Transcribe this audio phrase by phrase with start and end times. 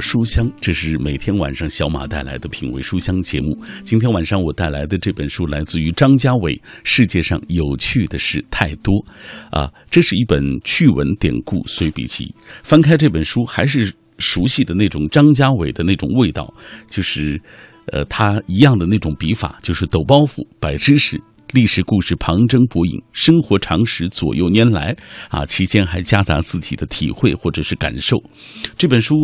[0.00, 3.56] 书香，这是每天晚上小马带来的品味书香节目。
[3.84, 6.54] 今天晚上我带来的这本书来自于张家伟，
[6.84, 8.94] 《世界上有趣的事太多》，
[9.50, 12.34] 啊，这是一本趣闻典故随笔集。
[12.62, 16.52] 翻开这本书，还是熟悉的那种张家伟的那种味道，
[16.88, 17.40] 就是，
[17.92, 21.20] 呃，他一样的那种笔法，就是抖包袱、摆知识。
[21.52, 24.96] 历史故事旁征博引，生活常识左右拈来，
[25.28, 28.16] 啊，期间还夹杂自己的体会或者是感受。
[28.76, 29.14] 这本书，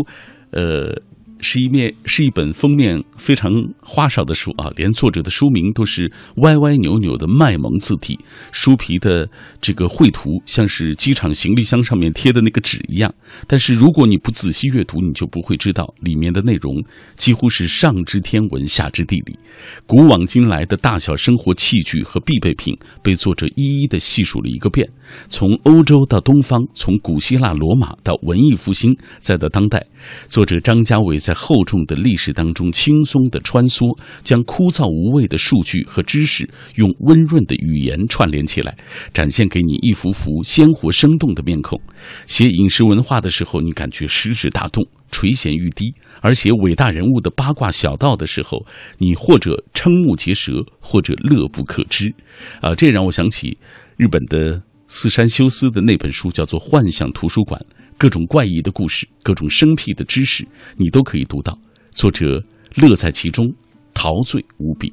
[0.52, 1.11] 呃。
[1.44, 8.16] 是一面是一本封面非常花哨的书啊，连作者的书名都是歪歪扭扭的卖萌字体，
[8.52, 9.28] 书皮的
[9.60, 13.12] 这个绘图像是机场行李箱上面贴的那个纸一样。
[13.48, 16.80] 但是如果你不仔细阅读，你就不会知道里面的内容
[17.16, 19.36] 几乎是上知天文下知地理，
[19.84, 24.88] 古往今来的大小生活器具和必备品被作者一一的细数了一个遍，
[25.28, 29.84] 从欧洲到东方，从古希腊罗马到文艺复兴，再到当代，
[30.28, 31.31] 作者张家伟在。
[31.34, 38.76] 厚重的历史当中轻松的穿梭，将枯燥无味的数据和知识用温润的语言串联起来，
[39.12, 41.80] 展现给你一幅幅鲜活生动的面孔。
[42.26, 45.86] 写饮食文化的时候，你感觉食指大动，垂涎欲滴；
[46.20, 48.64] 而写伟大人物的八卦小道的时候，
[48.98, 52.12] 你或者瞠目结舌，或者乐不可支。
[52.60, 53.56] 啊，这让我想起
[53.96, 57.60] 日本的四山修斯的那本书，叫做《幻想图书馆》。
[57.98, 61.56] 各种怪异的故事，各种生僻的知识，你都可以读到。
[61.92, 62.42] 作者
[62.76, 63.46] 乐在其中，
[63.94, 64.92] 陶醉无比。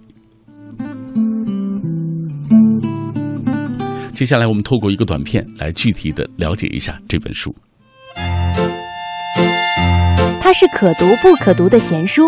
[4.13, 7.55] 接下来，我们透过一个短片来具体的了解一下这本书。
[10.41, 12.23] 它是可读不可读的闲书，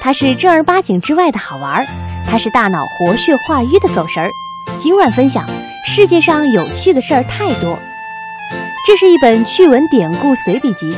[0.00, 1.86] 它是正儿八经之外的好玩儿，
[2.26, 4.30] 它是大脑活血化瘀的走神儿。
[4.78, 5.48] 今晚分享：
[5.86, 7.78] 世界上有趣的事儿太多。
[8.86, 10.94] 这是一本趣闻典故随笔集，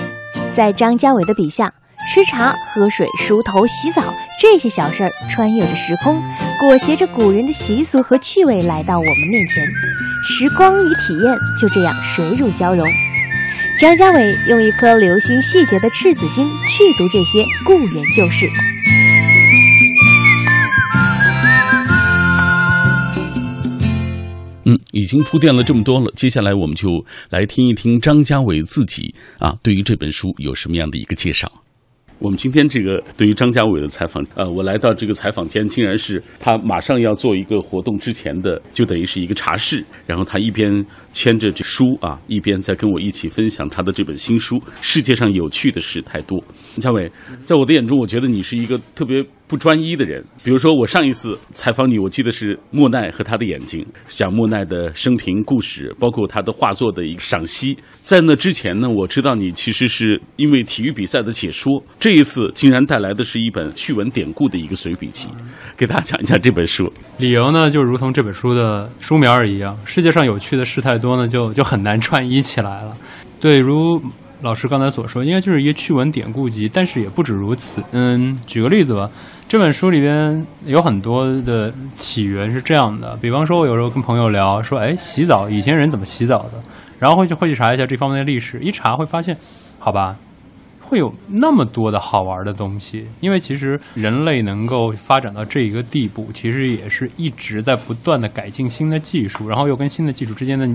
[0.54, 1.72] 在张家伟的笔下，
[2.08, 6.22] 吃茶、喝水、梳头、洗澡这些小事儿，穿越着时空，
[6.60, 9.66] 裹挟着古人的习俗和趣味来到我们面前，
[10.24, 12.86] 时光与体验就这样水乳交融。
[13.80, 18.48] 张家伟用一颗留心细节的赤子心去读这些故人旧事。
[24.64, 31.50] 嗯，已经铺垫了这么多了，接下来我们就来听一听张家伟自己啊，对于这本书有什么样的一个介绍。
[32.20, 40.72] 我们今天这个对于张家伟的采访，呃，我来到这个采访间，竟然是他马上要做一个活动之前的，就等于是一个茶室，然后他一边
[41.12, 46.38] 牵着这书啊，一边在跟我一起分享他的这本新书《世界上有趣的事太多》。
[46.76, 47.10] 张家伟，
[47.42, 49.24] 在我的眼中，我觉得你是一个特别。
[49.52, 57.76] 不专一的人，比如说我上一次采访你，我记得是莫奈和他的眼睛，讲莫奈的生平故事，包括他的画作的一个赏析。
[58.02, 61.70] 在那之前呢，我知道你其实是因为体育比赛的解说，
[62.00, 65.28] 这一次竟然带来的是一本趣闻典故的一个随笔集，
[65.76, 66.90] 给大家讲一下这本书。
[67.18, 72.96] 理由呢，就如同这本书的书名儿一样，世界上有趣的事太多呢，就就很难串一起来了。
[73.38, 74.00] 对，如。
[74.42, 77.80] 老师刚才所说，应该就是一个趣闻典故集，但是也不止如此。
[77.92, 79.08] 嗯，举个例子吧，
[79.48, 83.16] 这本书里边有很多的起源是这样的。
[83.18, 86.60] 比方说，我有时候跟朋友聊，说，哎，洗澡，以前人怎么洗澡的？
[86.98, 89.36] 然后会去会去查一下这方面的历史，一查会发现，
[89.78, 90.16] 好吧，
[90.80, 93.06] 会有那么多的好玩的东西。
[93.20, 100.68] 因为其实人类能够发展到这一个地步，其实也是一直在不断的改进新的技术，然后又跟新的技术之间的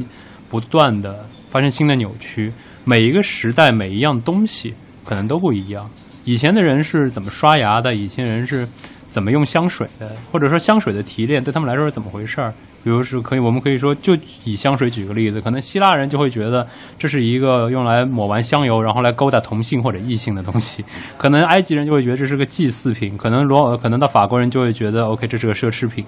[0.50, 2.50] 不断的发生新的扭曲。
[2.88, 5.90] 每一个时代，每一样东西可能都不一样。
[6.24, 7.94] 以前的人是怎么刷牙的？
[7.94, 8.66] 以前人是
[9.10, 10.10] 怎么用香水的？
[10.32, 12.54] 或者说香水的提炼对他们来说是怎么回事儿？
[12.86, 16.66] 比如是可以，我们可以说，就以香水举个例子，可能希腊人就会觉得
[16.98, 20.82] 这是一个用来抹完香油，然后来勾搭同性或者异性的东西；
[21.18, 26.06] 可能埃及人就会觉得这是个祭祀品；可能罗，可能到法国人就会觉得，OK，这是个奢侈品。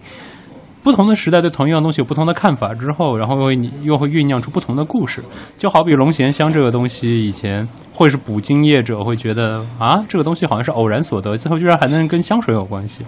[0.81, 5.21] 不同的时代对同一样东西有不同的看法之后，然后又你又会酝酿出不同的故事。
[5.57, 13.05] 就好比龙涎香这个东西，以前会是捕鲸业者会觉得啊，这个东西好像是偶然所得，最后居然还能跟香水有关系。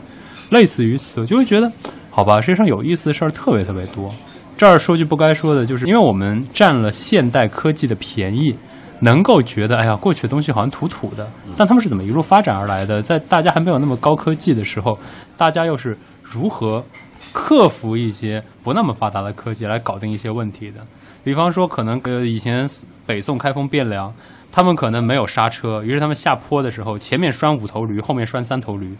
[0.49, 1.71] 类似于此，就会觉得
[2.09, 4.09] 好吧，世界上有意思的事儿特别特别多。
[4.57, 8.53] 这儿说句不该说的，就是因为我们占了现代科技的便宜，
[8.99, 11.25] 能够觉得哎呀，过去的东西好像土土的，
[11.55, 13.01] 但他们是怎么一路发展而来的？
[13.01, 14.99] 在大家还没有那么高科技的时候，
[15.37, 16.83] 大家又是如何？
[17.31, 20.85] 克服一些不那么发达的科技来搞定一些问题的，
[21.23, 22.69] 比方说，可能呃以前
[23.05, 24.13] 北宋开封汴梁，
[24.51, 28.93] 他们可能没有刹车，于是他们下坡的时候，前面拴五头驴，后面拴三头驴，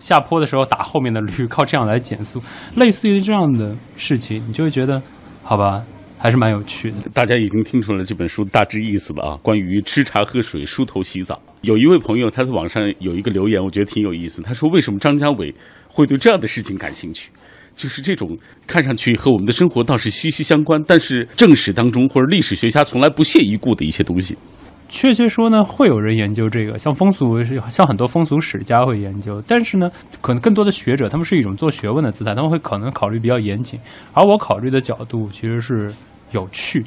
[0.00, 2.42] 下坡的时候打后面的驴，靠这样来减速。
[2.74, 5.00] 类似于这样的事情，你就会觉得，
[5.42, 5.84] 好吧，
[6.18, 6.96] 还是蛮有趣的。
[7.14, 11.40] 大家已经听出了这本书大致意思了啊，关于吃茶喝水、梳头洗澡。
[11.62, 14.40] 有一位朋友他在网上有一个留言，我觉得挺有意思。
[14.42, 15.52] 他说：“为什么张家伟
[15.88, 17.30] 会对这样的事情感兴趣？
[17.78, 18.36] 就是这种
[18.66, 24.36] 看上去和我们的生活倒是息息相关，但是正史当中或者历史学家从来不屑一顾的一些东西。”
[24.90, 29.40] 确切说呢，会有人研究这个，像风俗，像很多风俗史家会研究。
[29.46, 29.90] 但是呢，
[30.22, 33.78] 可能更多的学者，他们是一种做学问的姿态，他们会可能考虑比较严谨。
[34.14, 35.94] 而我考虑的角度其实是
[36.32, 36.82] 有趣。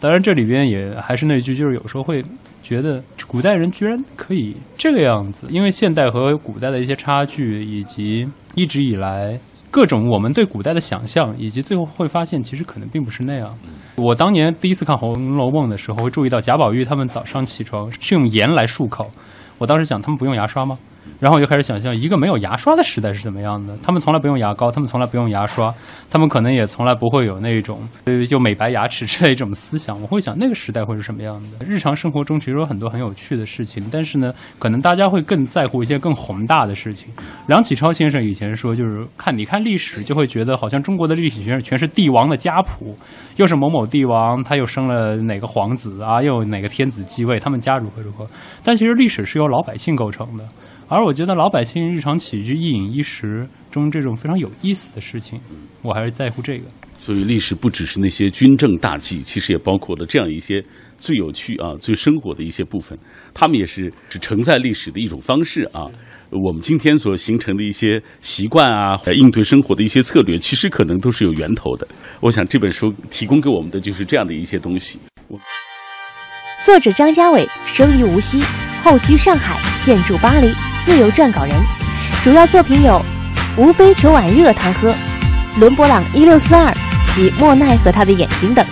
[0.00, 2.24] 当然，这里边也还是那句，就是有时候会
[2.60, 9.38] 觉得古代人居然可以这个样子，因为现代和古代的一些差距，以及一直以来。
[9.74, 13.52] 各种我们对古代的想象，以及最后会发现，其实可能并不是那样。
[13.96, 19.10] 我当年第一次看《红楼梦》的时候，会注意到贾宝玉他们早上起床是用盐来漱口。
[19.58, 20.78] 我当时想，他们不用牙刷吗？
[21.20, 23.76] 然后我就开始想象一个没有牙刷的时代是怎么样的。
[23.82, 25.72] 他们从来不用牙膏，他们从来不用牙刷，
[26.10, 30.00] 他们可能也从来不会有那种呃就美白牙齿之类这种思想。
[30.02, 31.64] 我会想那个时代会是什么样的？
[31.66, 37.12] 日常生活中其实有很多很有趣的事情，但是呢，可能大家会更在乎一些更宏大的事情。
[37.46, 42.94] 梁启超先生以前说，就是看你看历史就会觉得好像中国的历史全全是帝王的家谱，
[43.36, 48.26] 又是某某帝王，他又生了哪个皇子啊，又哪个天子继位，他们家如何如何。
[48.62, 50.44] 但其实历史是由老百姓构成的。
[50.88, 55.40] 而我觉得老百姓日常起居、一饮一食中这种非常有意思的事情，
[55.82, 56.64] 我还是在乎这个。
[56.98, 60.64] 所以历史不只是那些军政大计，其实也包括了这样一些
[60.96, 62.98] 最有趣啊、最生活的一些部分。
[63.34, 65.86] 他们也是是承载历史的一种方式啊。
[66.30, 71.86] 我们今天所形成的一些习惯啊，应对生活的一些策略，其实可能都是有源头的。
[72.20, 74.98] 我想这本书提供给我们的就是这样的一些东西。
[76.64, 78.40] 作者张家伟生于无锡，
[78.82, 80.73] 后居上海，现住巴黎。
[80.84, 81.54] 自由撰稿人，
[82.22, 83.02] 主要作品有
[83.60, 84.90] 《无非求碗热汤喝》
[85.58, 86.70] 《伦勃朗一六四二》
[87.14, 88.64] 及《莫奈和他的眼睛》等。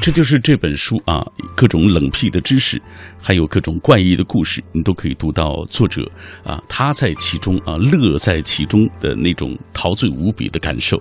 [0.00, 2.80] 这就是这本书啊，各种冷僻的知识，
[3.20, 6.08] 还有各种怪异的故事，你都可以读到作者
[6.44, 10.98] 啊他在其中啊乐在其中的那种陶醉无比的感受。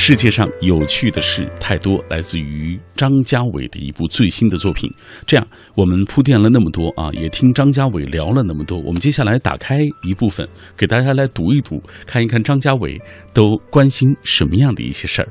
[0.00, 4.88] 世界上有趣的事太多，来自于张家伟的一部最新的作品。
[5.26, 12.96] 这样，我们铺垫了那么多啊，也听张家伟聊了那么多，我们接下来打开一部分，给大家来读一读，看一看张家伟
[13.34, 15.28] 都关心什么样的一些事儿。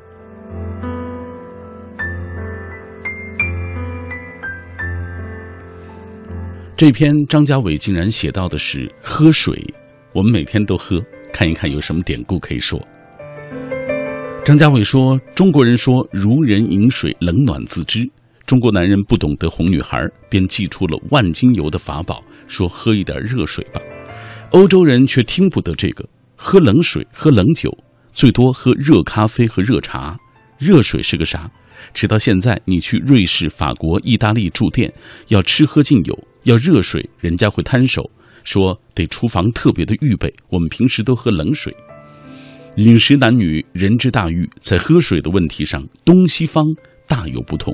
[6.75, 9.65] 这篇张家伟竟然写到的是喝水，
[10.11, 12.85] 我们每天都喝，看一看有什么典故可以说。
[14.47, 18.09] 张家伟说：“中国人说‘如人饮水，冷暖自知’。
[18.47, 19.99] 中国男人不懂得哄女孩，
[20.29, 23.81] 便祭出了万金油的法宝，说喝一点热水吧。
[24.51, 26.07] 欧洲人却听不得这个，
[26.37, 27.69] 喝冷水，喝冷酒，
[28.13, 30.17] 最多喝热咖啡和热茶。
[30.57, 31.51] 热水是个啥？
[31.93, 34.89] 直到现在，你去瑞士、法国、意大利住店，
[35.27, 38.09] 要吃喝尽有。”要热水，人家会摊手，
[38.45, 40.33] 说得厨房特别的预备。
[40.47, 41.75] 我们平时都喝冷水。
[42.77, 46.63] 饮食男女，人之大欲，在喝水的问题上，东西方
[47.07, 47.73] 大有不同。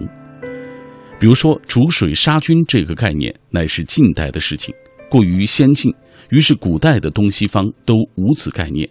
[1.19, 4.73] 比如说，煮水杀菌这个概念乃是近代的事情，
[5.09, 5.94] 过于先进，
[6.30, 8.89] 于是古代的东西方都无此概念。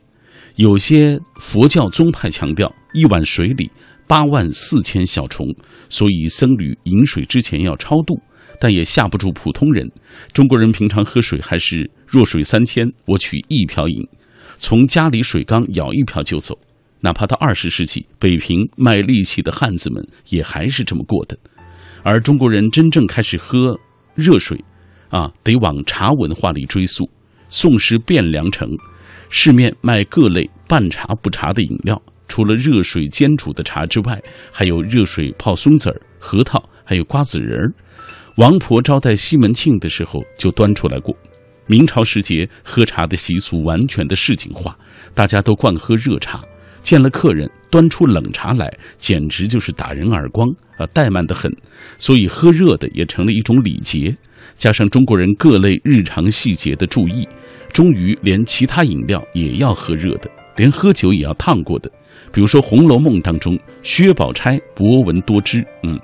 [0.56, 3.70] 有些佛教宗派强调一碗水里
[4.06, 5.46] 八万四千小虫，
[5.88, 8.20] 所以僧侣饮水之前要超度。
[8.60, 9.90] 但也吓不住普通人。
[10.32, 14.06] 中国人平常喝水还是弱水三千，我取一瓢饮，
[14.62, 16.56] 从家里水缸舀一瓢就走。
[17.00, 21.36] 哪怕到二十世纪，北平卖力气的汉子们也还是这么过的。
[22.04, 23.76] 而中国人真正开始喝
[24.14, 24.56] 热水，
[25.08, 27.10] 啊，得往茶文化里追溯。
[27.48, 28.68] 宋时汴梁城，
[29.28, 37.74] 市面卖各类半茶不茶的饮料，除了热水煎煮的茶之外，还有热水泡松子儿、核桃，还有瓜子仁儿。
[38.36, 41.14] 王婆招待西门庆的时候就端出来过。
[41.72, 44.76] 明朝时节，喝茶的习俗完全的市井化，
[45.14, 46.38] 大家都惯喝热茶。
[46.82, 51.50] 见了客人端出冷茶来，简直就是打人耳光啊，怠慢得很。
[51.96, 54.14] 所以喝热的也成了一种礼节。
[54.54, 57.26] 加上中国人各类日常细节的注意，
[57.72, 61.90] 终于连其他饮料也要喝热的，连喝酒也要烫过的。
[62.30, 65.98] 比如说《红楼梦》当中，薛宝钗博闻多知，嗯。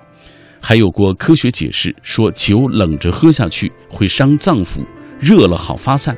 [0.61, 4.83] 还有过科学解释，说酒冷着喝下去会伤脏腑，
[5.21, 6.17] 热了好发散。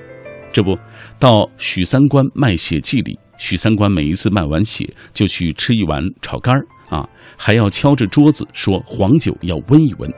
[0.53, 0.77] 这不
[1.19, 10.13] 到许三观卖血记里，许三观每一次卖完血就去吃一碗炒肝儿啊，还要敲着桌子说黄酒要温一温。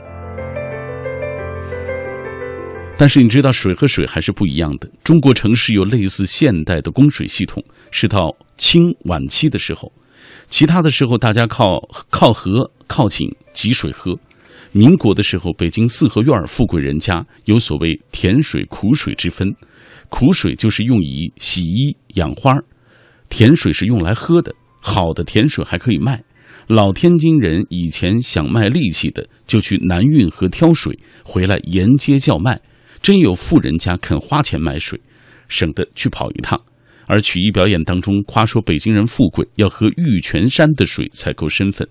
[2.97, 4.89] 但是你知道，水和水还是不一样的。
[5.03, 9.93] 中国城市有类似现代的供水系统，是到清晚期的时候，
[10.49, 14.17] 其他的时候大家靠靠河、靠井汲水喝。
[14.75, 19.55] 民国的时候，北京四合院富贵人家有所谓甜水、苦水之分，
[20.09, 22.57] 苦水就是用以洗衣、养花，
[23.29, 24.55] 甜水是用来喝的。
[24.81, 26.25] 好的甜水还可以卖。
[26.69, 32.59] 老天津人以前想卖力气的，就去南运河挑水回来沿街叫卖，
[33.03, 34.99] 真有富人家肯花钱买水，
[35.49, 36.59] 省得去跑一趟。
[37.07, 41.87] 而曲艺表演当中夸说北京人富贵，要喝玉泉山的水才够身份。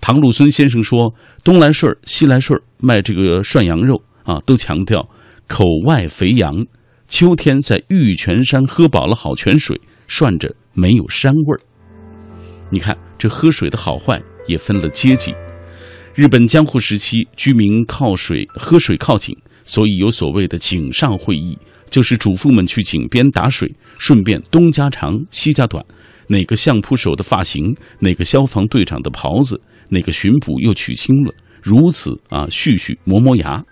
[0.00, 1.14] 唐鲁孙先生说
[1.44, 5.08] ：“东来顺西来顺卖这个涮羊肉啊，都强调
[5.46, 6.64] 口外肥羊。
[7.06, 11.60] 秋天在玉泉山喝饱了好泉水，涮着没有膻味儿。
[12.70, 15.34] 你看这喝水的好坏也分了阶级。
[16.14, 21.58] 日本江户时期，居民靠水喝水靠井，所以有所谓的井上会议，
[21.90, 25.84] 就是主妇们去井边打水，顺便东家长西家短，
[26.28, 33.62] 哪个相扑手的发型，哪个消防队长的袍子。”哪个巡捕又娶亲了，如此啊，续续磨磨牙。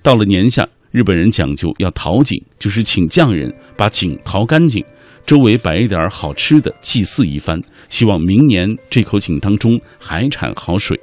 [0.00, 4.82] 到了年下，日本人讲究要淘井，就是请匠人把井淘干净，
[5.26, 10.98] 周围摆一点好吃的，祭祀一番，希望明年这口井当中还产好水。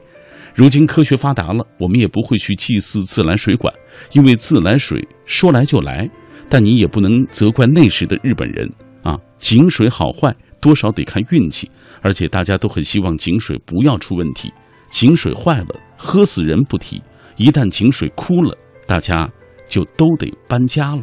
[0.55, 3.71] 如今科学发达了，我们也不会去祭祀自来水管，
[4.13, 6.09] 因为自来水说来就来。
[6.49, 8.71] 但你也不能责怪那时的日本人
[9.03, 10.33] 啊，井水好坏。
[10.63, 11.69] 多少得看运气，
[12.01, 14.49] 而且大家都很希望井水不要出问题。
[14.89, 17.01] 井水坏了，喝死人不提；
[17.35, 19.29] 一旦井水枯了，大家
[19.67, 21.01] 就都得搬家了。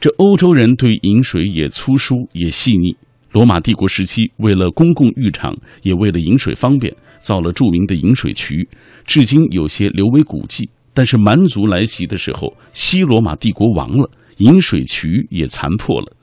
[0.00, 2.96] 这欧洲人对饮水也粗疏也细腻。
[3.30, 8.68] 罗马帝国时期，为了公共浴场，也为了饮水方便，造了著名的饮水渠，
[9.04, 10.68] 至今有些留为古迹。
[10.92, 14.10] 但是蛮族来袭的时候，西罗马帝国亡了。
[14.38, 16.16] 饮水渠也残破了，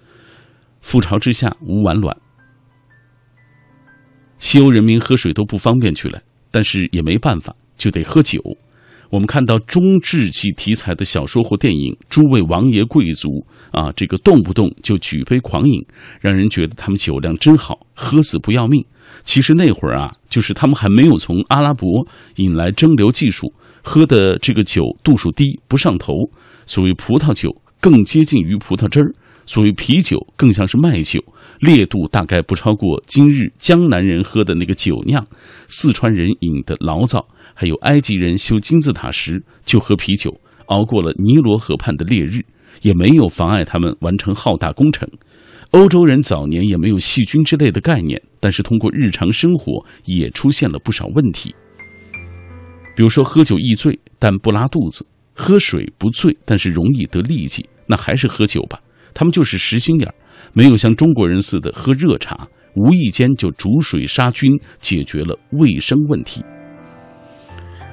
[0.84, 2.16] 覆巢之下无完卵。
[4.38, 8.42] 西欧人民喝水都不方便去了，但是也没办法，就得喝酒。
[9.12, 15.86] 我们看到中世纪题材的小说或电影，诸位王爷贵族啊，这个动不动就举杯狂饮，
[16.20, 18.84] 让人觉得他们酒量真好，喝死不要命。
[19.24, 22.06] 其实那会儿啊，就是他们还没有从阿拉伯
[22.38, 23.54] 引来蒸馏技术，
[23.84, 26.14] 喝的这个酒度数低，不上头，
[26.66, 27.56] 所谓葡萄酒。
[27.80, 29.14] 更接近于葡萄汁儿，
[29.46, 31.24] 所谓啤酒更像是麦酒，
[31.60, 35.26] 烈度大概不超过今日江南人喝的那个酒酿，
[35.68, 40.36] 四川人饮的醪糟，还有埃及人修金字塔时就喝啤酒，
[40.68, 42.42] 熬过了尼罗河畔的烈日，
[42.82, 45.08] 也没有妨碍他们完成浩大工程。
[45.72, 51.54] 欧洲人早年也没有细菌之类的概念，但是通过日常生活也出现了不少问题，
[52.96, 55.06] 比如说喝酒易醉但不拉肚子，
[55.36, 57.64] 喝水不醉但是容易得痢疾。
[57.86, 58.80] 那还是喝酒吧，
[59.14, 60.16] 他们就是实心眼儿，
[60.54, 66.44] 没有像中国人似的喝热茶，无意间就煮水杀菌，解决了卫生问题。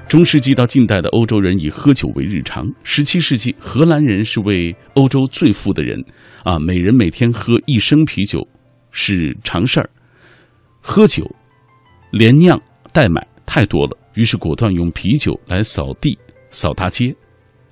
[0.09, 6.03] 中世纪到近代的欧洲人以喝酒为日常，十七世纪荷兰人是为欧洲最富的人，
[6.43, 8.47] 啊，每人每天喝一升啤酒
[8.91, 9.91] 是常事儿，
[10.81, 11.31] 喝酒
[12.13, 12.59] 连酿
[12.95, 16.19] 带买太多了，于是果断用啤酒来扫地、
[16.51, 17.15] 扫大街。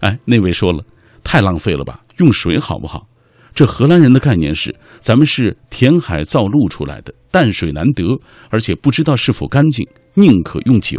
[0.01, 0.85] 哎，那位说了。
[1.23, 2.01] 太浪费了吧！
[2.17, 3.07] 用水好不好？
[3.55, 10.99] 这荷兰人的概念是：咱们是填海造陆出来的，淡水难得，而且不知道是否干净，宁可用酒。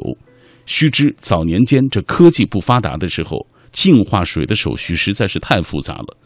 [0.68, 6.18] 须知早年间这科技不发达的时候，净化水的手续实在是太复杂了。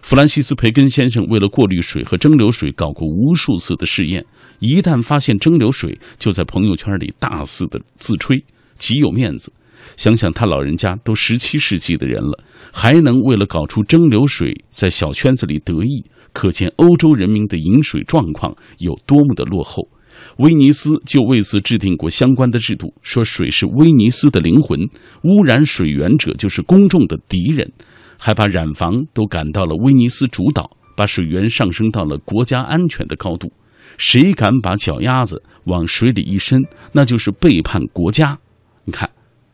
[0.00, 4.24] 弗兰西斯·培根先生为了过滤水和蒸馏水，搞过无数次的试验。
[4.60, 8.42] 一旦发现蒸馏水，就在朋友圈里大肆的自吹，
[8.78, 9.52] 极有面子。
[9.96, 19.88] 想想他老人家都十七世纪的人了，还能为了搞出蒸馏水在小圈子里得意，可见欧洲人民的饮水状况有多么的落后。
[20.36, 24.78] 威尼斯就为此制定过相关的制度，说水是威尼斯的灵魂，
[25.24, 27.72] 污染水源者就是公众的敌人，
[28.18, 33.52] 还把染房都赶到了威尼斯主岛，把水源上升到了国家安全的高度。
[33.96, 38.38] 谁敢把脚丫子往水里一伸，那就是背叛国家。
[38.84, 39.10] 你看。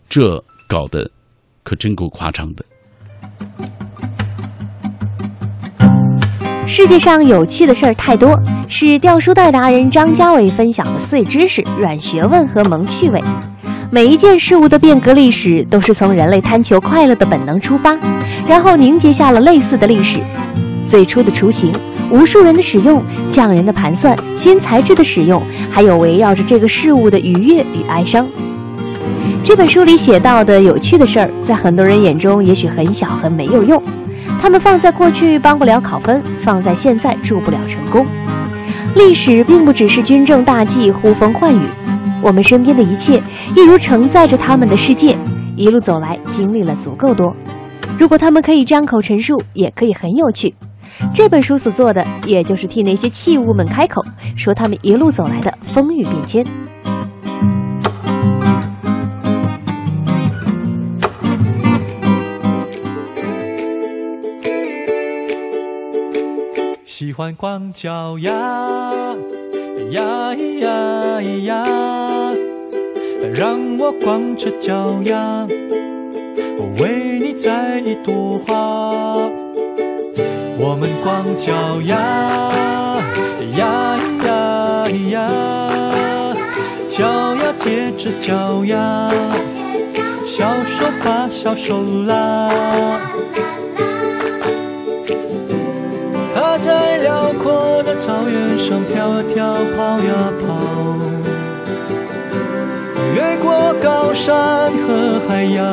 [0.08, 1.10] 这搞得
[1.62, 2.64] 可真够夸张的。
[6.66, 13.22] 世界上有趣的事儿太多，是掉书袋达人张家伟分享的碎知识、软学问和萌趣味。
[13.90, 17.96] 每一件事物的变革历史，都是从人类贪求快乐的本能出发，
[18.48, 20.20] 然后凝结下了类似的历史。
[20.88, 21.72] 最初的雏形，
[22.10, 28.26] 无数人的使用，匠人的盘算，新材质的使用，还有围绕着这个事物的愉悦与哀伤。
[29.45, 33.80] 这本书里写到的有趣的事儿，在很多人眼中也许很小很没有用，
[34.40, 38.06] 他们放在过去帮不了考分，放在现在助不了成功。
[38.95, 41.66] 历史并不只是军政大计、呼风唤雨，
[42.23, 43.23] 我们身边的一切，
[43.54, 45.16] 一如承载着他们的世界，
[45.54, 47.35] 一路走来经历了足够多。
[47.99, 50.54] 如果他们可以张口陈述，也可以很有趣。
[51.12, 54.02] 这本书所做的，也就是替那些器物们开口，
[54.35, 56.45] 说他们一路走来的风雨变迁。
[67.16, 68.30] 欢光脚丫，
[69.90, 70.02] 呀
[70.35, 71.64] 咿呀咿呀，
[73.32, 75.46] 让我光着脚丫，
[76.58, 79.30] 我为你摘一朵花。
[80.58, 81.96] 我们光脚丫，
[83.56, 86.37] 呀咿呀咿呀，
[86.90, 89.11] 脚丫贴着脚丫，
[90.26, 92.50] 小手把小手拉。
[96.58, 100.46] 在辽阔的草原上跳啊跳，跑呀跑，
[103.14, 105.64] 越过高山和海洋，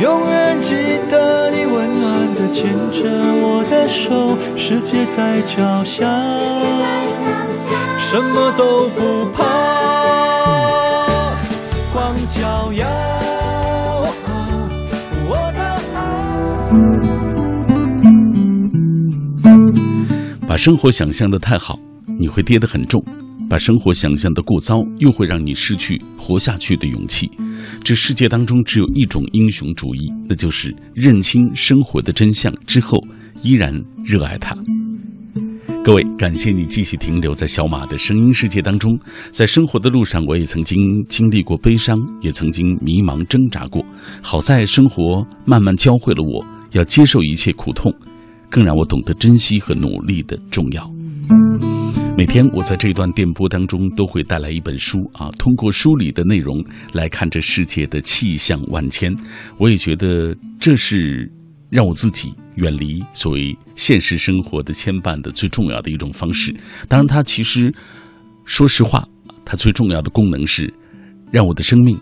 [0.00, 3.02] 永远记得你温暖的牵着
[3.42, 6.06] 我的手，世界在脚下，
[7.98, 9.42] 什么都不怕，
[20.52, 21.78] 把生活想象的太好，
[22.18, 23.00] 你会跌得很重；
[23.48, 27.26] 把生活想象的过糟，又会让你失去活下去的勇气。
[27.82, 33.02] 这世界当中只有一种英雄主义，那就是认清生活的真相之后，
[33.40, 34.54] 依然热爱它。
[35.82, 38.92] 各位，感谢你继续停留在小马的声音世界当中。
[39.30, 43.82] 在生活的路上，我也曾经经历过悲伤，也曾经迷茫挣扎过。
[44.20, 47.90] 好在生活慢慢教会了我要接受一切苦痛，
[48.52, 50.88] 更让我懂得珍惜和努力的重要。
[52.18, 56.62] 每天我在这一段电波当中都会带来一本书啊，通过书里的内容
[56.92, 59.16] 来看这世界的气象万千。
[59.56, 61.32] 我也觉得这是
[61.70, 66.54] 让我自己远离所谓现实生活的牵绊的最重要的一种方式。
[66.86, 67.74] 当然，它其实
[68.44, 69.08] 说实话，
[69.46, 70.72] 它最重要的功能是
[71.30, 71.98] 让我的生命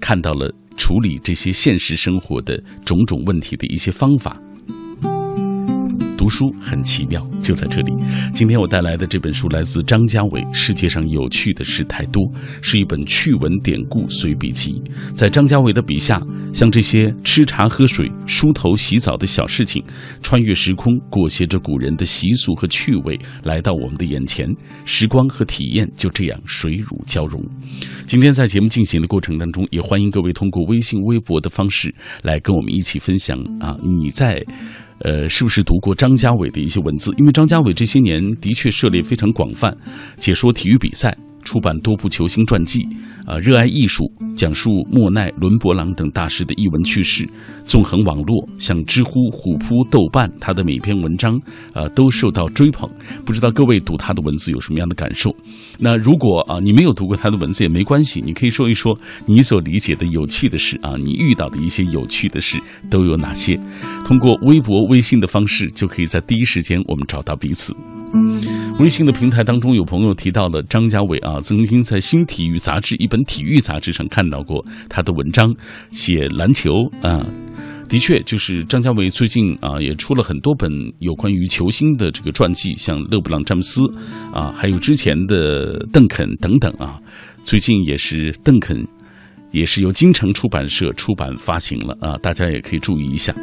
[0.00, 4.40] 看到了处理这些现实生活的种种问题的一些方法。
[6.20, 7.94] 读书很奇妙，就在这里。
[8.34, 12.22] 今天我带来的这本书来自张家伟，《世界上有趣的事太多》，
[12.60, 14.82] 是一本趣闻典故随笔集。
[15.14, 16.20] 在张家伟的笔下，
[16.52, 19.82] 像这些吃茶喝水、梳头洗澡的小事情，
[20.20, 24.46] 穿越时空，裹挟着古人的习俗和趣味，来到我们的眼前。
[24.84, 27.42] 时光和体验就这样水乳交融。
[28.06, 34.44] 今天在节目进行的过程当中，也欢迎各位通过微信、微博的方式来跟我们一起分享啊，你在。
[35.00, 37.12] 呃，是不是读过张家伟的一些文字？
[37.16, 39.76] 因为张家伟这些年的确涉猎非常广泛，
[40.16, 42.86] 解说体育比赛，出版多部球星传记，
[43.26, 47.28] 啊，热爱艺术，讲述莫奈、伦勃朗等大师的译文趣事，
[47.64, 51.40] 纵横网络，像知乎、虎扑、豆瓣，他的每篇文章，
[51.72, 52.88] 呃，都受到追捧。
[53.24, 55.34] 不知道各位读他的文字有什么样的感受？
[55.78, 62.58] 那如果啊，你没有读过他的文字也没关系，你可以说一说你所理解的有趣的事啊，你遇到的一些有趣的事
[62.90, 63.58] 都有哪些？
[64.04, 67.74] 通过微博、微信的方式，就可以在第一时间我们找到彼此。
[68.78, 75.54] 微信的平台当中，有朋友提到了张家伟啊，曾经在《新体育杂志》一本体育杂志上看到过他的文章，
[75.90, 76.70] 写篮球
[77.02, 77.24] 啊。
[77.88, 80.70] 的确，就是张家伟最近啊，也出了很多本
[81.00, 83.82] 有关于球星的这个传记，像勒布朗·詹姆斯
[84.32, 87.00] 啊，还有之前的邓肯等等啊。
[87.42, 88.86] 最近也是邓肯，
[89.50, 93.34] 也是由京城出版社出版发行了啊，大家也可以注意一下。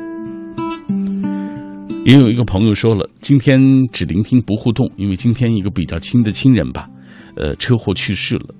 [2.08, 3.60] 也有一个朋友说了，今天
[3.92, 6.90] 只聆听不互动，因为今天一个比较亲的亲人吧，
[7.36, 8.56] 呃，车祸去世了。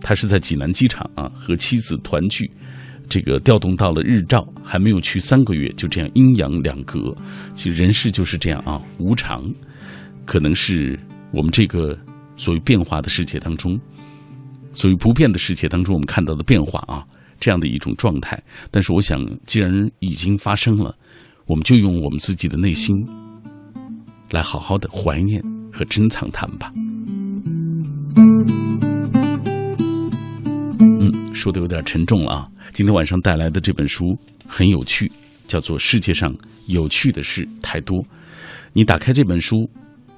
[0.00, 2.50] 他是在济南机场啊，和妻子团聚。
[3.08, 7.14] 这个调动到了日照，还没有去三个月，就这样阴阳两隔。
[7.54, 9.48] 其实人世就是这样啊，无常，
[10.26, 10.98] 可能是
[11.30, 11.96] 我们这个
[12.34, 13.78] 所谓变化的世界当中，
[14.72, 17.06] 所谓不变的世界当中，我们看到的变化啊，
[17.38, 18.42] 这样的一种状态。
[18.72, 20.92] 但是我想，既然已经发生了，
[21.46, 22.96] 我们就用我们自己的内心
[24.30, 26.72] 来好好的怀念和珍藏他们吧。
[31.00, 32.48] 嗯，说的有点沉重了啊。
[32.72, 35.10] 今天晚上带来的这本书很有趣，
[35.46, 36.34] 叫做《世界上
[36.68, 37.98] 有趣的事太多》。
[38.72, 39.68] 你打开这本书，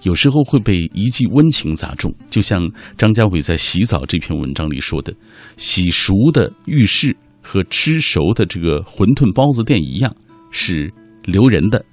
[0.02, 2.14] 有时候会被一记温情砸中。
[2.30, 5.12] 就像张家伟在《洗澡》这篇文章里说的
[5.56, 10.14] ：“洗熟的浴室和吃熟的这个馄饨包子店一样，
[10.50, 10.92] 是
[11.24, 11.84] 留人的。”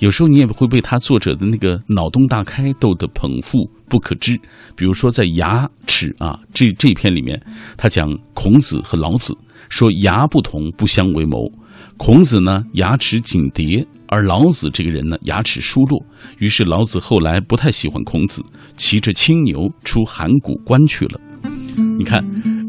[0.00, 4.38] 有时候你也会被他作者的那个脑洞大开逗得捧腹不可支。
[4.74, 7.40] 比如说在牙齿啊这这篇里面，
[7.78, 9.34] 他讲孔子和老子
[9.70, 11.50] 说牙不同不相为谋。
[11.96, 15.98] 孔子呢牙齿紧叠，而老子这个人呢牙齿疏落。
[16.36, 18.44] 于是老子后来不太喜欢孔子，
[18.76, 21.18] 骑着青牛出函谷关去了。
[21.98, 22.22] 你看，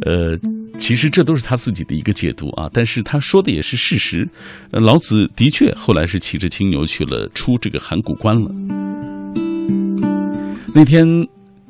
[0.06, 0.40] 呃。
[0.78, 4.28] 其实这都是他自己的一个解读啊，但是他说的也是事实。
[4.72, 8.52] 老子的确后来是骑着青牛去了出这个函谷关了。
[10.74, 11.28] 那天。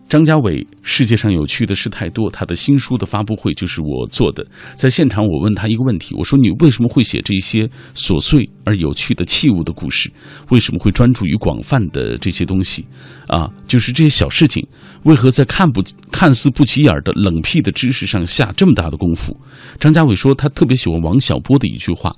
[0.10, 2.30] 张家伟，世界上有趣的事太多。
[2.30, 4.46] 他的新书的发布会就是我做的，
[4.78, 10.10] 在现场我问他一个问题，我说：“你为什么会写这些琐碎而有趣的器物的故事？
[10.50, 12.86] 为什么会专注于广泛的这些东西？
[13.28, 14.66] 啊，就是这些小事情，
[15.04, 19.36] 为何在看不看似不起眼的冷僻的知识上下这么大的功夫？”
[19.78, 22.16] 张家伟说，他特别喜欢王小波的一句话，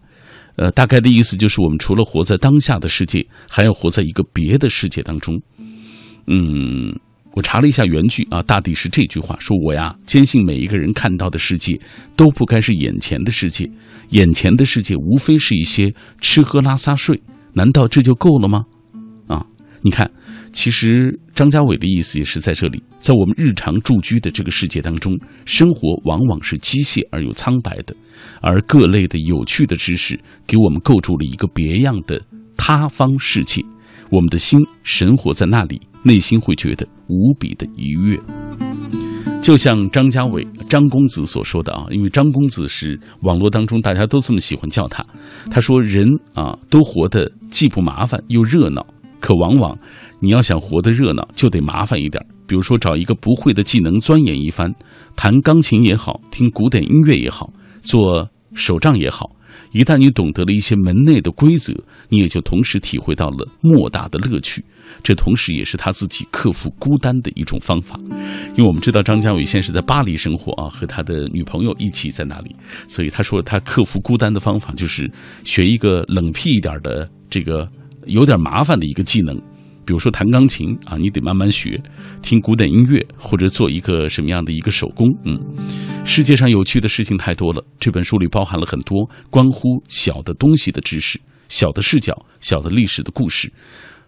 [0.57, 5.41] 呃，大概的意思就是，我们除了活在当下的世界，还要活在一个别的世界当中。
[6.27, 6.95] 嗯。
[7.39, 11.79] 我查了一下原句啊，大抵是这句话：说我呀，坚信每一个人看到的世界
[12.17, 13.71] 都不该是眼前的世界，
[14.09, 17.17] 眼前的世界无非是一些吃喝拉撒睡，
[17.53, 18.65] 难道这就够了吗？
[19.27, 19.45] 啊，
[19.81, 20.11] 你看，
[20.51, 27.95] 其实张家伟的意思也是在这里，在我们日常住居的这个世界当中，生活往往是机械而又苍白的，
[28.41, 32.21] 而各类的有趣的知识给我们构筑了一个别样的
[32.57, 33.63] 他方世界，
[34.11, 35.81] 我们的心神活在那里。
[36.01, 38.17] 内心会觉得无比的愉悦，
[39.41, 45.05] 就像张家伟张公子所说的啊，因为张公子是网络当中大家都这么喜欢叫他。
[45.51, 48.85] 他说：“人啊，都活得既不麻烦又热闹，
[49.19, 49.77] 可往往
[50.21, 52.25] 你要想活得热闹，就得麻烦一点。
[52.47, 54.73] 比如说，找一个不会的技能钻研一番，
[55.17, 59.29] 弹钢琴也好，听古典音乐也好，做手账也好。
[59.71, 61.73] 一旦你懂得了一些门内的规则，
[62.09, 64.63] 你也就同时体会到了莫大的乐趣。”
[65.03, 67.97] 这同时也是他自己克服孤单的一种方法，
[68.55, 72.55] 因为我们知道张家伟现在是在巴黎生活啊，和他的女朋友一起在那里，
[72.87, 75.09] 所以他说他克服孤单的方法就是
[75.43, 77.69] 学一个冷僻一点的这个
[78.07, 79.39] 有点麻烦的一个技能，
[79.89, 81.75] 比如说弹钢琴啊，你得慢慢学；
[82.21, 85.07] 听古典音乐或者做一个什么样的一个手工。
[85.25, 85.35] 嗯，
[86.05, 93.51] 世界上有趣的事情太多了，这本书里包含了很多关乎小的东西的知识、小的视角、小的历史的故事。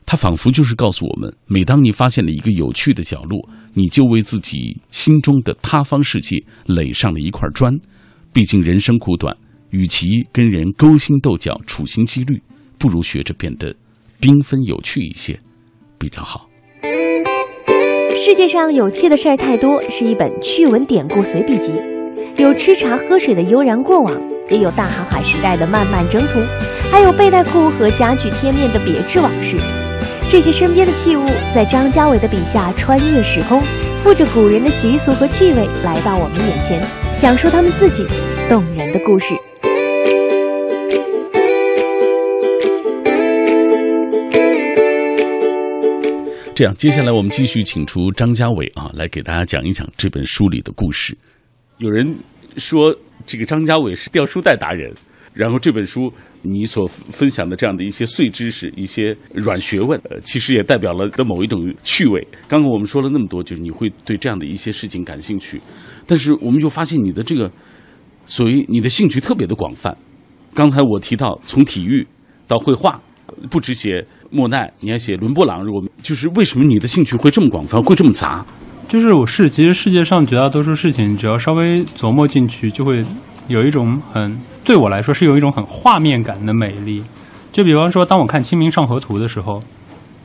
[0.05, 7.73] 它仿佛就是告诉我们：每当你发现了一个有趣的角落，你就为自己心中的他方世界垒上了一块砖。
[8.31, 9.35] 毕竟人生苦短，
[9.71, 12.39] 与其跟人勾心斗角、处心积虑，
[12.77, 13.75] 不如学着变得
[14.19, 15.39] 缤纷有趣一些，
[16.01, 16.49] 比较好。
[18.17, 21.71] 世界上有趣的事儿太多，是一本趣闻典故随笔集，
[22.37, 26.39] 有吃茶喝水的悠然过往，也有大航海时代的漫漫征途，
[26.91, 29.57] 还有背带裤和家具贴面的别致往事。
[30.29, 33.61] 这些身边的器物，在张家伟的笔下穿越时空，
[34.03, 36.81] 附着古人的习俗和趣味，来到我们眼前，
[37.19, 38.05] 讲述他们自己
[38.49, 39.35] 动人的故事。
[46.61, 51.17] 这样，接下来我们继续请出张家伟啊，来给大家讲一讲这本书里的故事。
[51.79, 52.15] 有人
[52.55, 52.95] 说，
[53.25, 54.93] 这个张家伟是掉书袋达人，
[55.33, 56.13] 然后这本书。
[56.43, 62.19] 你所分享的这样的一些碎知识、一些软学问，呃，其实也代表了的某一种趣味。
[62.47, 65.59] 刚刚我们说了那么多，就是你会对这样的一些事情感兴趣，
[66.05, 67.51] 但是我们就发现你的这个，
[68.27, 69.95] 所谓你的兴趣特别的广泛。
[70.53, 72.05] 刚才我提到从体育
[72.47, 72.99] 到绘画，
[73.49, 75.63] 不只写莫奈，你还写伦勃朗。
[75.63, 78.43] 如果就是为什么你的兴趣会这么广泛，会这么杂？
[78.87, 83.05] 就是我是其实世界上绝大多数事情，只要稍微琢磨进去，就会。
[83.47, 87.03] 有一种很对我来说是有一种很画面感的美丽，
[87.51, 89.61] 就比方说，当我看《清明上河图》的时候，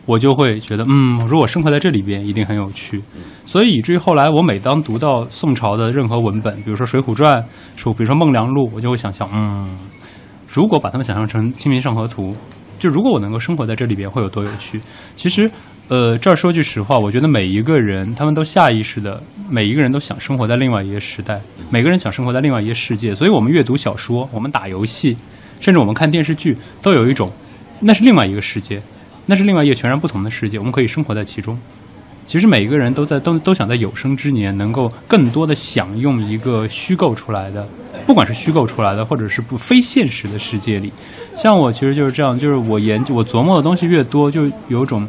[0.04, 3.02] 我就会觉得，嗯，如果生活在这里边，一定很有趣。
[3.44, 7.42] 所以以至于后来，我每当读到宋朝的任何文本，比如说《水浒传》，
[7.74, 9.76] 说比如说《孟良录》，我就会想象，嗯，
[10.46, 12.32] 如果把它们想象成《清明上河图》，
[12.78, 14.80] 就如果我能够生活在这里边，会有多有趣？
[15.16, 15.50] 其实。
[15.88, 23.14] 呃，这儿说句实话，我觉得每一个人，他们都下意识的，每一个人都想生活在另外一个时代，每个人想生活在另外一个世界。
[23.14, 25.16] 所以，我们阅读小说，我们打游戏，
[25.60, 27.30] 甚至我们看电视剧，都有一种，
[27.78, 28.82] 那是另外一个世界，
[29.26, 31.56] 那是另外一个全然不同的世界，我们可以生活在其中。
[32.26, 37.66] 其实，每一个人都在都都想在有生之年，能够更多的享用一个虚构出来的，
[38.06, 40.92] 不管是虚构出来的，或者是不非现实的世界里。
[41.36, 45.06] 像我，其实就是这样，就是我研究我琢磨的东西越多，就有种。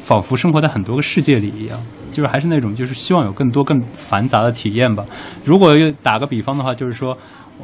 [0.00, 1.78] 仿佛生活在很多个世界里一样，
[2.10, 5.04] 就是还是那种就是希望有更多更繁杂的体验吧。
[5.44, 7.14] 如果打个比方的话，就是说，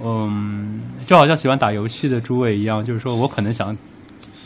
[0.04, 3.74] 嗯，就好像喜欢打游戏的诸位一样，就是说我可能想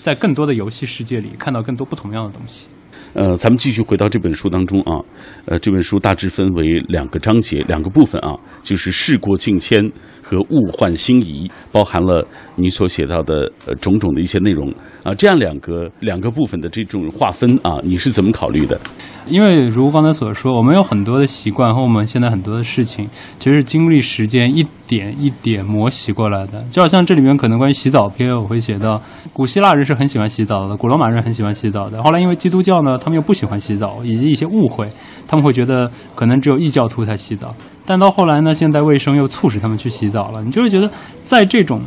[0.00, 2.68] 在更多的游戏世界里看到更多不同样的东西。
[3.14, 5.00] 呃，咱们继续回到这本书当中啊，
[5.46, 9.90] 呃，这本书大致分为两个章节、两个部分啊，就是事过境迁
[10.22, 18.78] 和物换星移，包含了你所写到的呃种种的一些内容啊，这样两个两个部分的这种划分啊，你是怎么考虑的？
[19.26, 26.60] 因为如刚才所说，我们有很多的习惯和我们现在很多的事情，其实经历时间一点一点磨洗过来的。
[26.70, 29.00] 就好像这里面可能关于洗澡篇，我会写到，
[29.32, 32.02] 古希腊人是很喜欢洗澡的，古罗马人很喜欢洗澡的。
[32.02, 34.88] 后来因为基督教呢，他们又不喜欢洗澡，以及一些误会，
[35.28, 37.54] 他们会觉得可能只有异教徒才洗澡。
[37.84, 40.42] 但到后来呢，现代卫生又促使他们去洗澡了。
[40.42, 40.90] 你就会觉得，
[41.22, 41.82] 在这种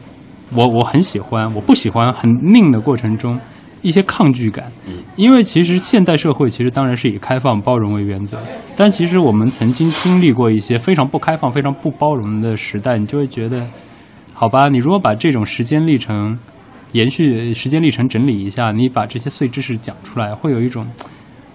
[0.54, 3.40] 我我很喜欢，我不喜欢很拧的过程中。
[3.82, 4.72] 一些抗拒感，
[5.15, 8.38] 因为其实现代社会其实当然是以开放包容为原则，
[8.78, 13.67] 但其实我们曾经经历过一些非常不开放、非常不包容的时代，你就会觉得，
[14.34, 16.38] 好吧，你如果把这种时间历程
[16.91, 20.86] 延续、时间历程整理一下，你把这些碎知识讲出来，会有一种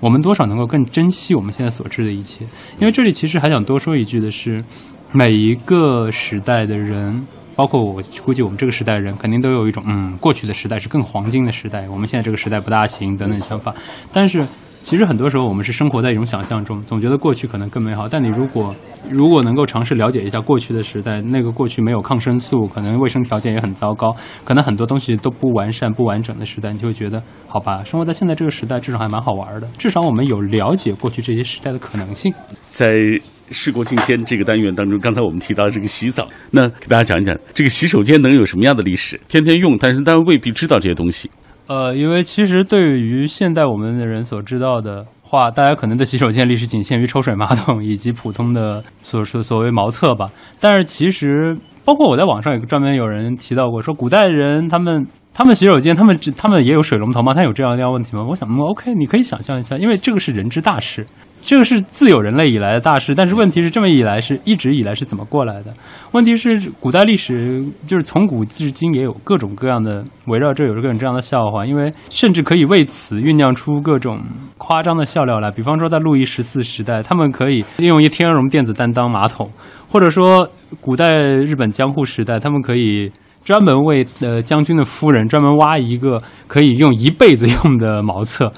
[0.00, 2.44] 我们多少能够更珍惜我们现在所知的一切。
[2.80, 4.64] 因为这里其实还想多说一句的是，
[5.12, 7.24] 每一个时代的人。
[7.56, 13.74] 包括我估计，我们这个时代人肯定都有一种，嗯，过去的时代是更黄金的时代，我们现在这个时代不大行等等想法。
[14.12, 14.46] 但是，
[14.86, 18.08] 其实很多时候我们是生活在一种想象中，总觉得过去可能更美好。
[18.08, 18.72] 但你如果
[19.10, 29.66] 如果能够尝试了解一下过去的时代，那个过去没有抗生素，可能卫生条件也很糟糕，可能很多东西都不完善、不完整的时代，你就会觉得，好吧，生活在现在这个时代，至少还蛮好玩的。
[29.76, 32.32] 至少我们有了解过去这些时代的可能性。
[32.70, 32.94] 在
[33.50, 39.20] 事过境迁这个单元当中，刚才我们提到这个洗澡，那给大家讲一讲这个洗手间能有什么样的历史？
[39.26, 41.28] 天天用，但是大家未必知道这些东西。
[41.68, 50.28] 呃，因为其实对于现在我们的人所知道的话，大家可能对洗手间历史仅限于抽水马桶以及普通的所说所谓茅厕吧。
[50.60, 57.34] 但是其实，包括我在网上也专门有人提到过，说古代人他们他们洗手间，他们他们也有水龙头吗？
[57.34, 58.24] 他有这样那样问题吗？
[58.28, 61.04] 我想，OK，你可以想象一下，因为这个是人之大事。
[61.46, 65.72] 这个是自有人类以来的大事，但是问题是这么以来是一直以来是怎么过来的？
[66.10, 74.20] 问题是古代历史就是从古至今也有各种各样的围绕这有着各种这样的笑话，因为甚至可以为此酝酿出各种
[74.58, 75.48] 夸张的笑料来。
[75.52, 79.48] 比方说在路易十四时代，他们可以利用一天鹅绒电子担当马桶，
[79.88, 80.48] 或者说
[80.80, 83.12] 古代日本江户时代，他们可以
[83.44, 88.52] 专门为呃将军的夫人专门挖一个可以用一辈子用的茅厕，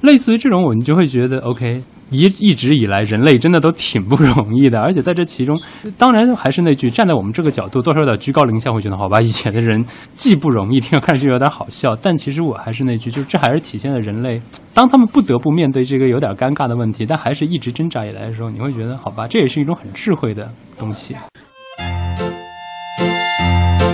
[0.00, 1.82] 类似于这种，我你就会觉得 OK。
[2.10, 5.56] 一一直以来，人类真的都挺不容易的，而且在这其中，
[5.96, 14.40] 当然还是那句，站在我们这个角度，多少有点居高临下，会觉得好吧，以前的人既不容易，听着看上去有点好笑，但其实我还是那句，就这还是体现了人类，
[14.74, 21.14] 当他们不得不面对这个有点尴尬的问题，但还是一直挣扎以来的时候，你会觉得好吧，这也是一种很智慧的东西。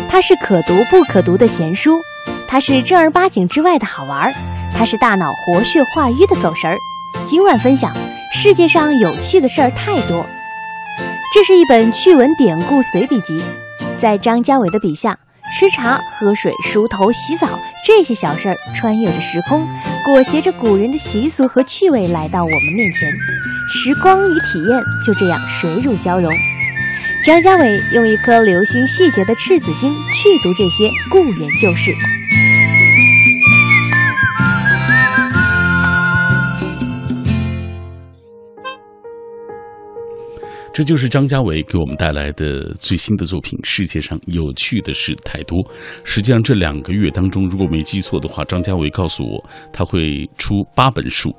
[0.08, 1.90] 它是可读不可读的闲书，
[2.48, 4.32] 它是正儿八经之外的好玩儿，
[4.72, 6.76] 它是大脑活血化瘀的走神儿。
[7.24, 7.92] 今晚分享。
[8.32, 10.26] 世界上有趣的事儿太多，
[11.32, 13.40] 这是一本趣闻典故随笔集。
[13.98, 15.18] 在张家伟的笔下，
[15.52, 19.66] 吃茶、喝水、梳头、洗澡这些小事儿，穿越着时空，
[20.04, 23.10] 裹挟着古人的习俗和趣味来到我们面前。
[23.72, 26.30] 时光与体验就这样水乳交融。
[27.24, 31.92] 张家伟用一颗留心细节的赤子心去读这些故人旧事。
[40.76, 43.58] 这就是张家伟给我们带来的最新的作品。
[43.62, 45.58] 世界上有趣的事太多。
[46.04, 51.34] 实际上，这两个月当中，如果没记错的话，张家伟告诉我他会出八本书。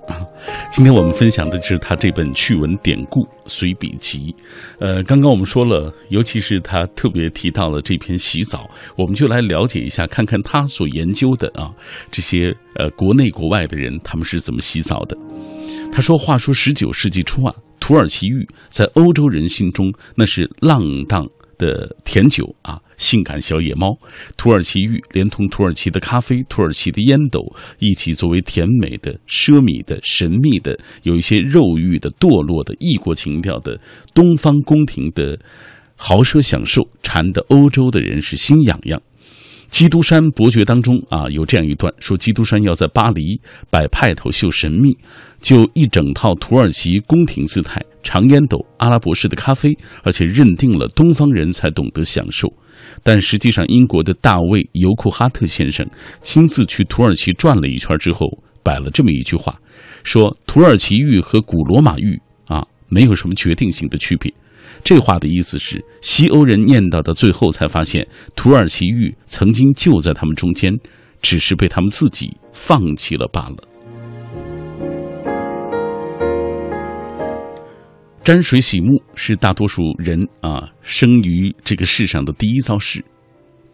[0.72, 4.36] 今天我们分享的就是他这本趣闻典故随笔集。
[4.80, 11.70] 呃，刚刚我们说了，尤其是他特别提到了这篇洗澡，我们就来了解一下，看看他所研究的啊
[12.10, 15.16] 这些呃国内国外的人他们是怎么洗澡的。
[15.98, 23.98] 他说：“话说十九世纪初啊。”土耳其浴在欧洲人心中那是浪荡的甜酒啊，性感小野猫。
[24.38, 27.42] 土耳其浴连同土耳其的咖啡、土耳其的烟斗
[27.80, 33.80] 一起，作为甜美的、奢靡的、神秘的、有一些肉欲的、堕落的异国情调的
[34.14, 35.40] 东方宫廷的
[35.96, 39.02] 豪奢享受，馋得欧洲的人是心痒痒。
[39.70, 44.98] 基督山伯爵当中啊，有这样一段说：基督山要在巴黎摆派头秀神秘。
[45.40, 49.70] 就一整套土耳其宫廷姿态，长烟斗、阿拉伯式的咖啡，
[50.02, 52.52] 而且认定了东方人才懂得享受。
[53.04, 55.88] 但实际上，英国的大卫·尤库哈特先生
[56.24, 58.26] 亲自去土耳其转了一圈之后，
[58.64, 59.56] 摆了这么一句话，
[60.04, 64.34] 说土耳其浴和古罗马浴啊没有什么决定性的区别。
[64.84, 70.74] 这话的意思是，西欧人念叨到最后才发现，土耳其浴曾经就在他们中间，
[71.22, 73.58] 只是被他们自己放弃了罢了。
[78.24, 83.04] 沾水洗沐是大多数人啊生于这个世上的第一遭事。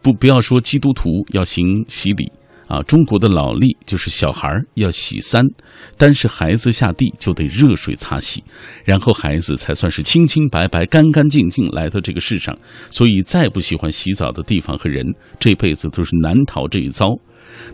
[0.00, 2.30] 不，不要说基督徒要行洗礼
[2.66, 5.44] 啊，中国的老例就是小孩要洗三，
[5.98, 8.42] 但是孩子下地就得热水擦洗，
[8.84, 12.56] 然后孩子才算是清清白白、干干净净来到这个世上。
[12.90, 15.04] 所以，再不喜欢洗澡的地方和人，
[15.38, 17.08] 这辈子都是难逃这一遭。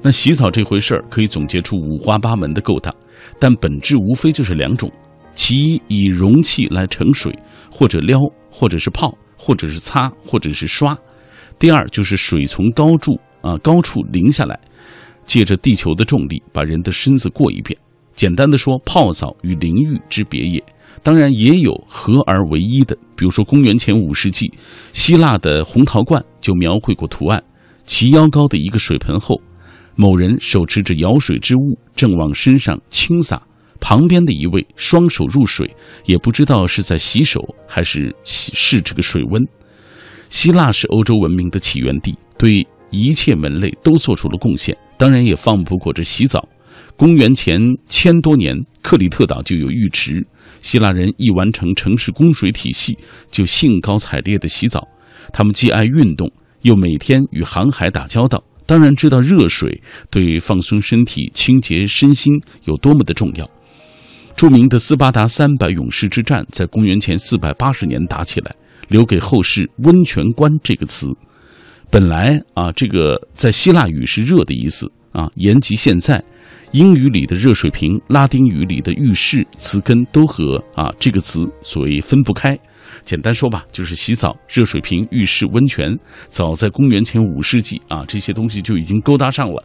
[0.03, 2.95] 那洗澡这回事儿，可以总结出五花八门的勾当，
[3.39, 4.91] 但本质无非就是两种。
[5.35, 7.33] 其一，以容器来盛水，
[7.71, 8.19] 或者撩，
[8.51, 10.95] 或者是泡，或者是擦，或者是刷；
[11.59, 14.59] 第二，就是水从高处啊高处淋下来，
[15.25, 17.77] 借着地球的重力，把人的身子过一遍。
[18.13, 20.63] 简单的说，泡澡与淋浴之别也。
[21.03, 24.53] 当然，也有合而为一的，比如说公元前五世纪，
[24.93, 27.43] 希腊的红陶罐就描绘过图案：
[27.85, 29.41] 齐腰高的一个水盆后，
[29.97, 33.41] 某人手持着舀水之物，正往身上倾洒。
[33.81, 35.75] 旁边的一位双手入水，
[36.05, 39.43] 也不知道是在洗手还是洗试这个水温。
[40.29, 46.49] 希腊是欧洲文明的起源地，对一切门类都做出了贡献，当然也放不过这洗澡。
[46.97, 50.27] 公元前千多年，克里特岛就有浴池，
[50.61, 52.97] 希腊人一完成城市供水体系，
[53.31, 54.87] 就兴高采烈的洗澡。
[55.33, 56.31] 他们既爱运动，
[56.63, 62.33] 又每天与航海打交道，当然知道热水对放松身体、清洁身心
[62.65, 63.49] 有多么的重要。
[64.37, 68.55] 著名的斯巴达三百勇士之战在公元前四百八十年打起来，
[68.89, 71.07] 留给后世“温泉关”这个词。
[71.91, 76.23] 本来啊，这个在希腊语是“热”的意思啊，言及现在，
[76.71, 82.57] 英语里的热水瓶、拉丁语里的浴室词根都和啊这个词所谓分不开。
[83.03, 85.99] 简单说吧，就是洗澡、热水瓶、浴室、温泉。
[86.29, 89.63] 早在公元前五世纪啊，这些东西就已经勾搭上了。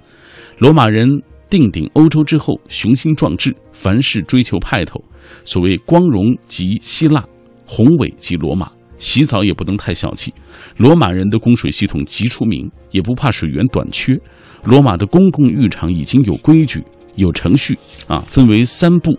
[0.58, 1.08] 罗马人。
[1.48, 5.00] 定鼎欧洲之后，雄心壮志，凡事追求派头。
[5.44, 7.24] 所谓光荣即希腊，
[7.68, 8.72] 宏伟即罗马。
[8.98, 10.34] 洗澡也不能太小气。
[10.78, 14.20] 罗马人的供水系统极出名，也不怕水源短缺。
[14.64, 16.84] 罗马的公共浴场已经有规矩、
[17.16, 17.78] 有程序
[18.08, 19.18] 啊，分为三步：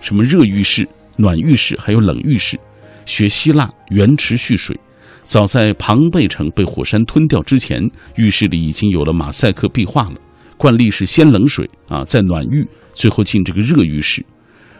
[0.00, 2.58] 什么热浴室、暖浴室，还有冷浴室。
[3.04, 4.78] 学希腊原池蓄水，
[5.22, 7.80] 早在庞贝城被火山吞掉之前，
[8.16, 10.16] 浴室里已经有了马赛克壁画了。
[10.56, 14.24] 惯例是先冷水啊，再暖浴，最后进这个热浴室。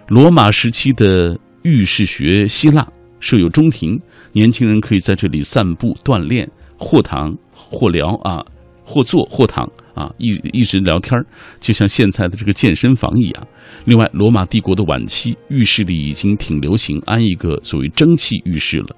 [0.09, 2.87] 罗马时期的浴室学希腊
[3.20, 4.00] 设有中庭，
[4.33, 6.48] 年轻人可以在这里散步锻炼，
[6.79, 8.44] 或躺或聊啊，
[8.85, 11.18] 或坐或躺啊，一一直聊天
[11.59, 13.48] 就像现在的这个健身房一样。
[13.85, 18.96] 另外，罗马帝国的晚期，浴室里已经挺流行安一个所谓蒸汽浴室了。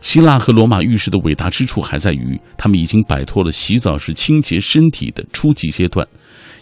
[0.00, 6.06] 希腊和罗马浴室的伟大之处还在于，他们已经摆脱了洗澡是清洁身体的初级阶段，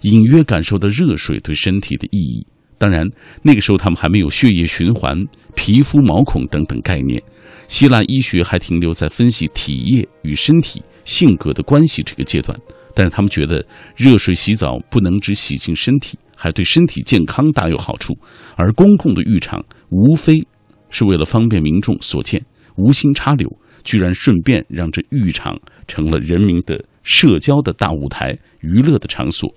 [0.02, 2.46] 隐约感受到热水对身体的意义。
[2.82, 3.08] 当然，
[3.42, 5.16] 那个时候他们还没有血液循环、
[5.54, 7.22] 皮肤毛孔等等概念。
[7.68, 12.58] 希腊医学还停留在分析体液与身体性格的关系这个阶段。
[12.92, 13.64] 但是他们觉得，
[13.94, 18.18] 热水洗澡不能只洗净身体，还对身体健康大有好处。
[18.56, 20.44] 而公共的浴场无非
[20.90, 22.44] 是为了方便民众所建。
[22.74, 23.48] 无心插柳，
[23.84, 29.48] 居然顺便让这浴场成了人民的社交的大舞台、娱乐的场所，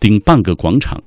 [0.00, 1.00] 顶半个广场，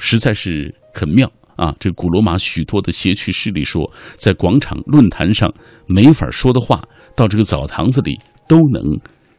[0.00, 1.72] 实在是很妙啊！
[1.78, 5.52] 这古罗马许多的邪趣势力说，在广场论坛上
[5.86, 6.82] 没法说的话，
[7.14, 8.82] 到这个澡堂子里都能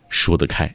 [0.08, 0.74] 说得开。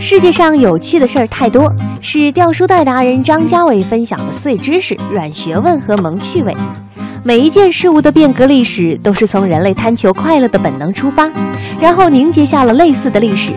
[0.00, 6.56] 世界上有趣的事儿太多，是掉书袋达人张家伟分享的碎知识、软学问和萌趣味。
[7.24, 11.28] 每一件事物的变革历史都是从人类贪求快乐的本能出发，
[11.80, 13.52] 然后凝结下了类似的历史。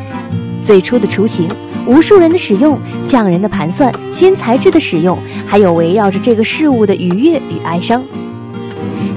[0.63, 1.47] 最初的雏形，
[1.85, 8.03] 无数人的使用，匠人的盘算，新材质的使用，还有围绕着这个事物的愉悦与哀伤。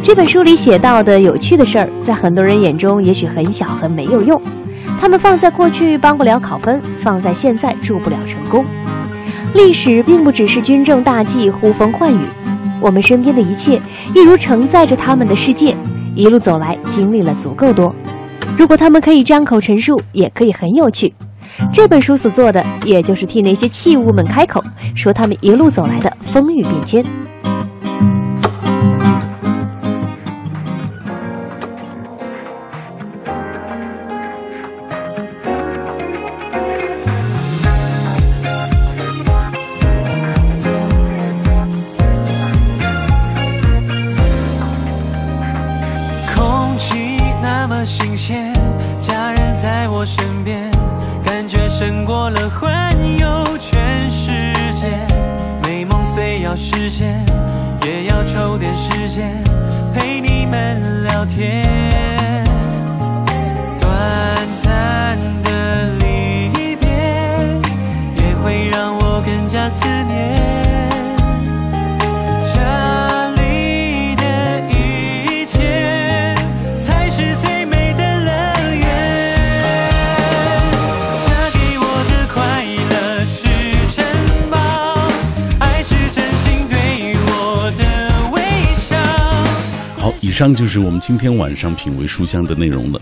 [0.03, 4.41] 这本书里写到的有趣的事儿，在很多人眼中也许很小很没有用。
[5.01, 8.65] 他们放在过去帮不了考分，放在现在助不了成功。
[9.55, 12.21] 历史并不只是军政大计、呼风唤雨，
[12.81, 13.81] 我们身边的一切，
[14.15, 15.77] 一如承载着他们的世界，
[16.15, 17.95] 一路走来经历了足够多。
[18.57, 21.13] 如果他们可以张口陈述，也可以很有趣。
[21.73, 24.63] 这本书所做的，也就是替那些器物们开口，
[24.95, 27.05] 说他们一路走来的风雨变迁。
[90.45, 93.01] 上就是我们今天晚上品味书香的内容了。